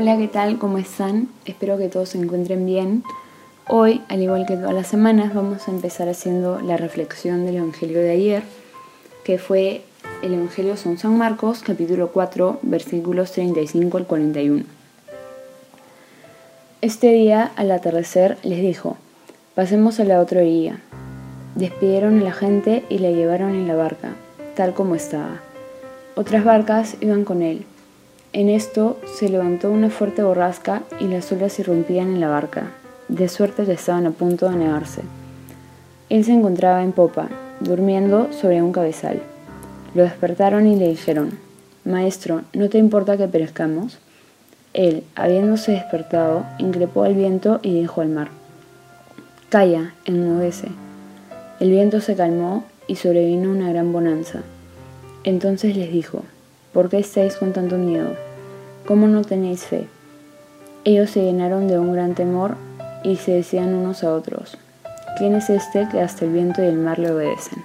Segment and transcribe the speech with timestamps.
[0.00, 0.56] Hola, ¿qué tal?
[0.58, 1.28] ¿Cómo están?
[1.44, 3.04] Espero que todos se encuentren bien.
[3.68, 7.98] Hoy, al igual que todas las semanas, vamos a empezar haciendo la reflexión del Evangelio
[7.98, 8.42] de ayer,
[9.24, 9.82] que fue
[10.22, 14.64] el Evangelio son San Marcos, capítulo 4, versículos 35 al 41.
[16.80, 18.96] Este día, al atardecer, les dijo,
[19.54, 20.78] pasemos a la otra orilla.
[21.56, 24.14] Despidieron a la gente y la llevaron en la barca,
[24.56, 25.42] tal como estaba.
[26.16, 27.66] Otras barcas iban con él.
[28.32, 32.70] En esto se levantó una fuerte borrasca y las olas irrumpían en la barca,
[33.08, 35.02] de suerte que estaban a punto de anegarse.
[36.10, 39.20] Él se encontraba en popa, durmiendo sobre un cabezal.
[39.94, 41.38] Lo despertaron y le dijeron,
[41.84, 43.98] Maestro, ¿no te importa que perezcamos?
[44.74, 48.28] Él, habiéndose despertado, increpó al viento y dijo al mar,
[49.48, 50.68] Calla, enmudece.
[51.58, 54.42] El viento se calmó y sobrevino una gran bonanza.
[55.24, 56.22] Entonces les dijo,
[56.72, 58.14] ¿por qué estáis con tanto miedo?
[58.86, 59.86] ¿Cómo no tenéis fe?
[60.84, 62.56] Ellos se llenaron de un gran temor
[63.04, 64.58] y se decían unos a otros,
[65.18, 67.62] ¿quién es este que hasta el viento y el mar le obedecen?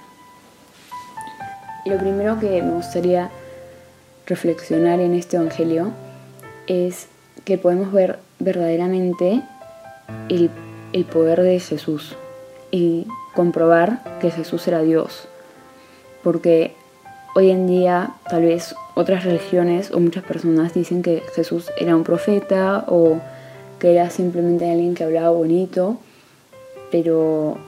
[1.84, 3.30] Lo primero que me gustaría
[4.26, 5.92] reflexionar en este Evangelio
[6.66, 7.06] es
[7.44, 9.42] que podemos ver verdaderamente
[10.28, 10.50] el,
[10.92, 12.16] el poder de Jesús
[12.70, 15.28] y comprobar que Jesús era Dios.
[16.24, 16.74] Porque
[17.36, 22.02] hoy en día tal vez otras religiones o muchas personas dicen que Jesús era un
[22.02, 23.20] profeta o
[23.78, 25.98] que era simplemente alguien que hablaba bonito,
[26.90, 27.58] pero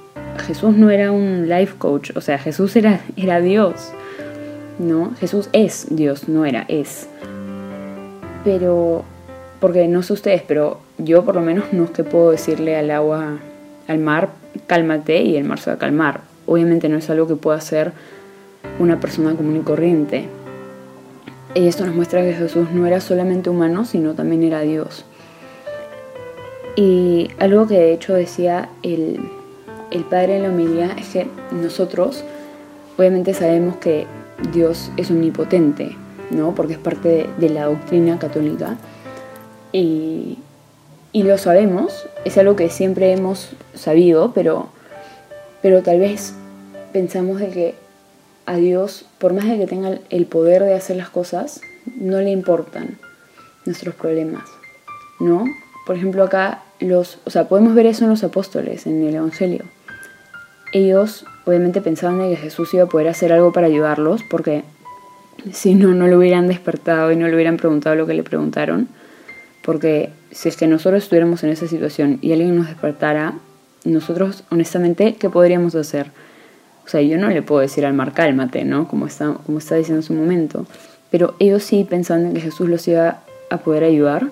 [0.47, 3.93] Jesús no era un life coach, o sea, Jesús era, era Dios,
[4.79, 5.15] ¿no?
[5.21, 7.07] Jesús es Dios, no era, es.
[8.43, 9.05] Pero,
[9.61, 12.91] porque no sé ustedes, pero yo por lo menos no es que puedo decirle al
[12.91, 13.37] agua,
[13.87, 14.31] al mar,
[14.67, 16.23] cálmate y el mar se va a calmar.
[16.47, 17.93] Obviamente no es algo que pueda hacer
[18.79, 20.29] una persona común y corriente.
[21.55, 25.05] Y esto nos muestra que Jesús no era solamente humano, sino también era Dios.
[26.77, 29.19] Y algo que de hecho decía el,
[29.91, 32.23] el Padre en la homilía es que nosotros
[32.97, 34.07] obviamente sabemos que
[34.53, 35.97] Dios es omnipotente,
[36.31, 36.55] ¿no?
[36.55, 38.77] Porque es parte de, de la doctrina católica.
[39.73, 40.39] Y,
[41.13, 44.69] y, lo sabemos, es algo que siempre hemos sabido, pero,
[45.63, 46.35] pero tal vez
[46.93, 47.75] pensamos de que
[48.49, 51.61] a Dios, por más de que tenga el poder de hacer las cosas,
[51.97, 52.99] no le importan
[53.67, 54.45] nuestros problemas,
[55.21, 55.45] ¿no?
[55.87, 59.65] Por ejemplo, acá los, o sea, podemos ver eso en los apóstoles, en el Evangelio.
[60.73, 64.65] Ellos obviamente pensaban que Jesús iba a poder hacer algo para ayudarlos, porque
[65.53, 68.89] si no, no lo hubieran despertado y no le hubieran preguntado lo que le preguntaron.
[69.63, 73.35] Porque si es que nosotros estuviéramos en esa situación y alguien nos despertara,
[73.85, 76.11] nosotros honestamente, ¿qué podríamos hacer?
[76.89, 78.89] O sea, yo no le puedo decir al mar, cálmate, ¿no?
[78.89, 80.65] Como está, como está diciendo en su momento.
[81.11, 83.19] Pero ellos sí pensaban en que Jesús los iba
[83.51, 84.29] a poder ayudar,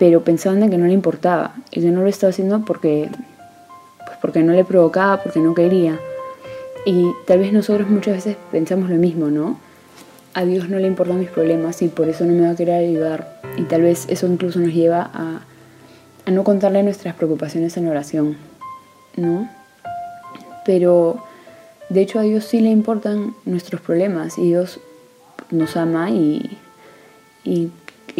[0.00, 1.54] pero pensaban en que no le importaba.
[1.70, 3.08] Y que no lo estaba haciendo porque,
[4.04, 6.00] pues porque no le provocaba, porque no quería.
[6.84, 9.56] Y tal vez nosotros muchas veces pensamos lo mismo, ¿no?
[10.34, 12.74] A Dios no le importan mis problemas y por eso no me va a querer
[12.74, 13.40] ayudar.
[13.56, 15.42] Y tal vez eso incluso nos lleva a,
[16.24, 18.36] a no contarle nuestras preocupaciones en oración,
[19.14, 19.48] ¿no?
[20.64, 21.22] Pero
[21.88, 24.80] de hecho, a Dios sí le importan nuestros problemas y Dios
[25.50, 26.58] nos ama y,
[27.44, 27.70] y,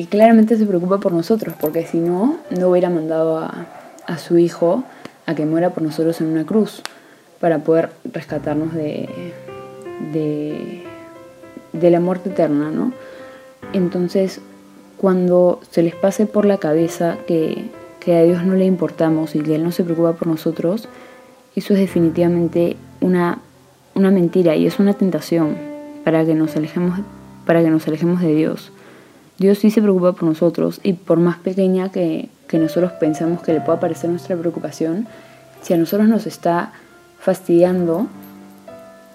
[0.09, 3.67] claramente se preocupa por nosotros, porque si no, no hubiera mandado a,
[4.07, 4.85] a, su Hijo
[5.27, 6.83] a que muera por nosotros en una cruz
[7.41, 9.09] para poder rescatarnos de,
[10.13, 10.85] de,
[11.73, 12.93] de la muerte eterna, ¿no?
[13.73, 14.41] Entonces,
[14.97, 17.69] cuando se les pase por la cabeza que,
[18.01, 20.89] que a Dios no le importamos y que Él no se preocupa por nosotros,
[21.57, 23.41] eso es definitivamente una
[23.97, 25.57] una mentira y es una tentación
[26.05, 27.01] para que nos alejemos,
[27.45, 28.71] para que nos alejemos de Dios.
[29.39, 33.53] Dios sí se preocupa por nosotros y por más pequeña que, que nosotros pensamos que
[33.53, 35.09] le pueda parecer nuestra preocupación,
[35.63, 36.73] si a nosotros nos está
[37.19, 38.07] fastidiando,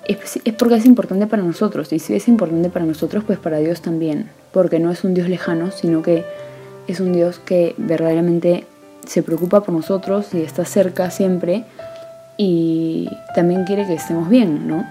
[0.05, 1.93] es, es, porque es importante para nosotros.
[1.93, 4.29] Y si es importante para nosotros, pues para Dios también.
[4.51, 6.25] Porque no es un Dios lejano, sino que
[6.87, 8.65] es un Dios que verdaderamente
[9.05, 11.65] se preocupa por nosotros y está cerca siempre
[12.43, 14.83] y también quiere que estemos bien, ¿no?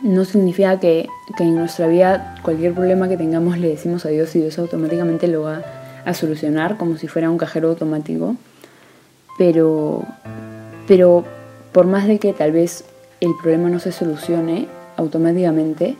[0.00, 4.34] No significa que, que, en nuestra vida cualquier problema que tengamos le decimos a Dios
[4.36, 5.60] y Dios automáticamente lo va
[6.06, 8.36] a solucionar como si fuera un cajero automático,
[9.36, 10.02] pero,
[10.88, 11.26] pero
[11.72, 12.86] por más de que tal vez
[13.20, 14.66] el problema no se solucione
[14.96, 15.96] automáticamente,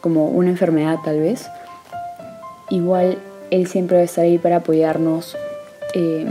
[0.00, 1.48] como una enfermedad tal vez,
[2.70, 3.18] igual
[3.50, 5.36] Él siempre va a estar ahí para apoyarnos
[5.94, 6.30] eh,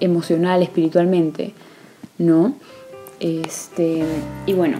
[0.00, 1.52] emocional, espiritualmente.
[2.18, 2.54] ¿No?
[3.20, 4.04] Este,
[4.46, 4.78] y bueno,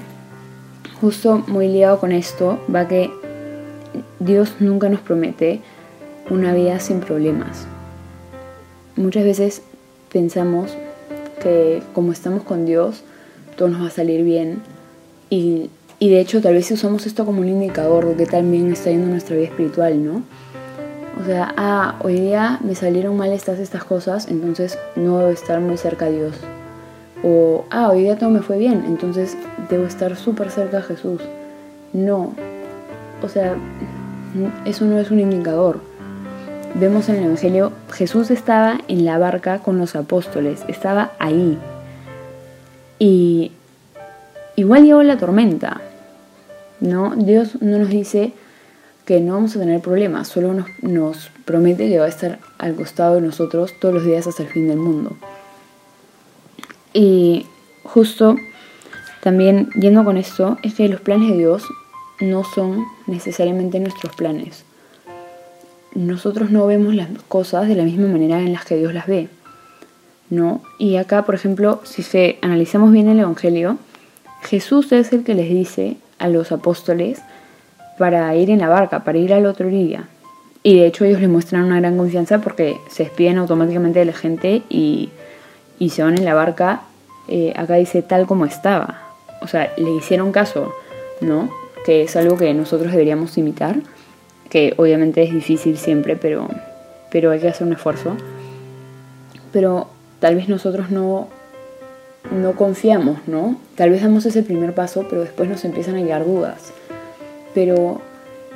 [1.00, 3.10] justo muy liado con esto va que
[4.18, 5.60] Dios nunca nos promete
[6.30, 7.66] una vida sin problemas.
[8.96, 9.62] Muchas veces
[10.12, 10.76] pensamos
[11.42, 13.02] que como estamos con Dios,
[13.56, 14.62] todo nos va a salir bien
[15.30, 18.90] y, y de hecho tal vez usamos esto como un indicador de que también está
[18.90, 20.22] yendo nuestra vida espiritual, ¿no?
[21.20, 25.60] O sea, ah, hoy día me salieron mal estas, estas cosas, entonces no debo estar
[25.60, 26.34] muy cerca de Dios.
[27.22, 29.36] O, ah, hoy día todo me fue bien, entonces
[29.70, 31.20] debo estar súper cerca de Jesús.
[31.92, 32.34] No.
[33.22, 33.54] O sea,
[34.64, 35.80] eso no es un indicador.
[36.74, 41.58] Vemos en el Evangelio, Jesús estaba en la barca con los apóstoles, estaba ahí.
[42.98, 43.52] Y
[44.56, 45.80] igual llegó la tormenta.
[46.80, 47.14] ¿No?
[47.14, 48.32] Dios no nos dice,
[49.04, 52.74] que no vamos a tener problemas, solo nos, nos promete que va a estar al
[52.74, 55.16] costado de nosotros todos los días hasta el fin del mundo.
[56.92, 57.46] Y
[57.84, 58.36] justo
[59.22, 61.64] también yendo con esto, es que los planes de Dios
[62.20, 64.64] no son necesariamente nuestros planes.
[65.94, 69.28] Nosotros no vemos las cosas de la misma manera en las que Dios las ve.
[70.28, 70.60] ¿no?
[70.78, 73.76] Y acá, por ejemplo, si se analizamos bien el Evangelio,
[74.42, 77.20] Jesús es el que les dice a los apóstoles
[77.98, 80.08] para ir en la barca, para ir al otro día.
[80.64, 84.12] Y de hecho ellos le muestran una gran confianza porque se despiden automáticamente de la
[84.14, 85.10] gente y,
[85.90, 86.82] se van en la barca.
[87.28, 89.00] Eh, acá dice tal como estaba.
[89.40, 90.72] O sea, le hicieron caso,
[91.20, 91.50] ¿no?
[91.84, 93.76] Que es algo que nosotros deberíamos imitar.
[94.50, 96.48] Que obviamente es difícil siempre, pero,
[97.10, 98.16] pero hay que hacer un esfuerzo.
[99.52, 99.88] Pero
[100.20, 101.28] tal vez nosotros no,
[102.30, 103.56] no confiamos, ¿no?
[103.76, 106.72] Tal vez damos ese primer paso, pero después nos empiezan a llegar dudas
[107.54, 108.00] pero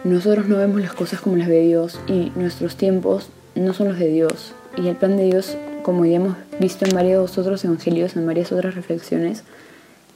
[0.04, 3.98] nosotros no vemos las cosas como las ve Dios y nuestros tiempos no son los
[3.98, 4.52] de Dios.
[4.76, 5.56] Y el plan de Dios,
[5.86, 9.44] como ya hemos visto en varios otros evangelios, en varias otras reflexiones,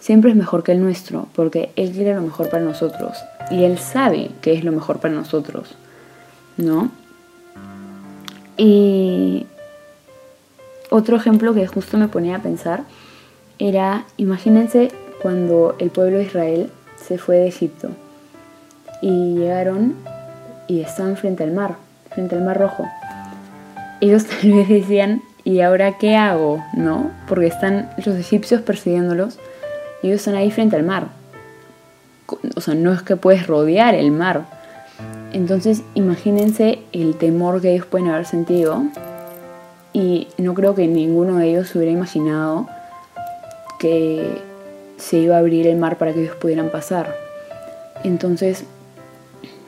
[0.01, 3.19] siempre es mejor que el nuestro, porque Él quiere lo mejor para nosotros
[3.53, 5.77] y Él sabe que es lo mejor para nosotros,
[6.57, 6.91] ¿no?
[8.57, 9.47] Y
[10.91, 12.83] otro ejemplo que justo me ponía a pensar
[13.61, 14.91] era, imagínense
[15.23, 17.91] cuando el pueblo de Israel se fue de Egipto
[19.03, 19.95] y llegaron
[20.67, 21.77] y estaban frente al mar,
[22.11, 22.89] frente al mar rojo.
[24.01, 26.63] Ellos tal vez decían, ¿y ahora qué hago?
[26.75, 27.11] ¿No?
[27.29, 29.39] Porque están los egipcios persiguiéndolos
[30.03, 31.09] y ellos están ahí frente al mar.
[32.55, 34.45] O sea, no es que puedes rodear el mar.
[35.33, 38.85] Entonces, imagínense el temor que ellos pueden haber sentido.
[39.93, 42.69] Y no creo que ninguno de ellos hubiera imaginado
[43.79, 44.41] que
[44.99, 47.15] se iba a abrir el mar para que ellos pudieran pasar.
[48.05, 48.65] Entonces,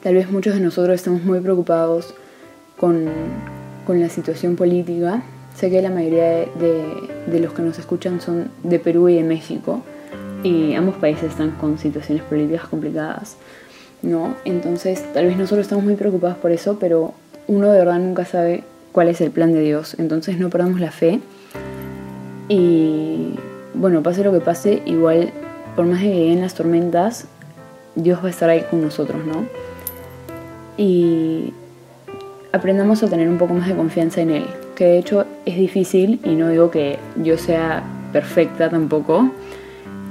[0.02, 2.12] Tal vez muchos de nosotros estamos muy preocupados
[2.76, 3.05] con,
[3.87, 5.23] la situación política.
[5.56, 9.82] Sé que la mayoría de, los que nos escuchan son de Perú y de México
[10.43, 13.37] y ambos países están con situaciones políticas complicadas,
[14.02, 14.34] ¿no?
[14.44, 17.14] Entonces, tal vez nosotros estamos muy preocupados por eso, pero
[17.46, 19.94] uno de verdad nunca sabe cuál es el plan de Dios.
[19.99, 21.20] Entonces, no perdamos la fe
[22.49, 23.34] y,
[23.75, 25.31] bueno, pase lo que pase, igual,
[25.76, 27.26] por más que lleguen las tormentas,
[27.94, 29.46] Dios va a estar ahí con nosotros, ¿no?
[30.76, 31.52] y
[32.52, 34.46] aprendamos a tener un poco más de confianza en Él,
[34.84, 37.82] de hecho es difícil y no digo que yo sea
[38.12, 39.31] perfecta tampoco,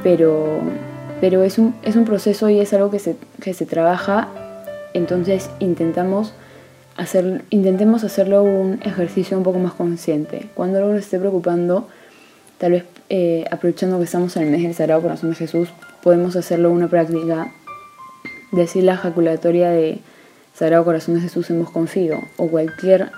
[0.04, 0.60] pero,
[1.20, 4.28] pero es, un, es un proceso y es algo que se, que se trabaja,
[4.94, 6.34] entonces intentamos
[6.98, 10.50] hacer, intentemos hacerlo un ejercicio un poco más consciente.
[10.56, 11.88] Cuando algo nos esté preocupando,
[12.58, 15.70] tal vez eh, aprovechando que estamos en el mes del Sagrado Corazón de Jesús,
[16.04, 17.52] podemos hacerlo una práctica,
[18.52, 20.00] decir la ejaculatoria de
[20.54, 23.12] Sagrado Corazón de Jesús hemos confiado o cualquier,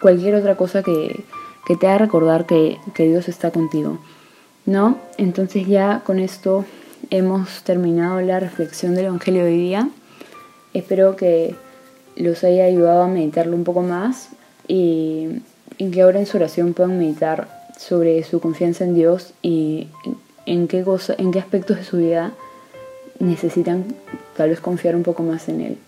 [0.00, 1.24] cualquier otra cosa que,
[1.66, 3.98] te haga recordar que, Dios está contigo.
[4.64, 4.98] ¿No?
[5.16, 6.64] Entonces ya con esto
[7.10, 9.88] hemos terminado la reflexión del Evangelio de hoy día.
[10.74, 11.54] Espero que
[12.16, 14.30] los haya ayudado a meditarlo un poco más
[14.66, 15.42] y,
[15.78, 19.88] y, que ahora en su oración puedan meditar sobre su confianza en Dios y
[20.46, 22.32] en qué, cosa, en qué aspectos de su vida
[23.18, 23.84] necesitan
[24.36, 25.78] tal vez confiar un poco más en Él.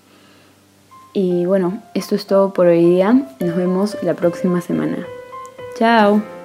[1.13, 3.13] Y bueno, esto es todo por hoy día.
[3.41, 5.07] Nos vemos la próxima semana.
[5.79, 6.38] Chao.